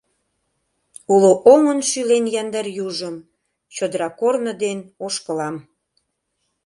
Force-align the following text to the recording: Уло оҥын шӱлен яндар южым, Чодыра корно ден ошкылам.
Уло 1.13 1.31
оҥын 1.53 1.79
шӱлен 1.89 2.25
яндар 2.41 2.67
южым, 2.85 3.15
Чодыра 3.75 4.09
корно 4.19 4.53
ден 4.63 4.79
ошкылам. 5.05 5.55